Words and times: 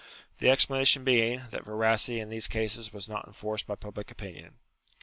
The 0.39 0.49
explanation 0.49 1.03
being, 1.03 1.43
that 1.51 1.63
veracity 1.63 2.19
in 2.19 2.29
these 2.29 2.47
cases 2.47 2.91
was 2.91 3.07
not 3.07 3.27
enforced 3.27 3.67
by 3.67 3.75
public 3.75 4.09
opinion. 4.09 4.55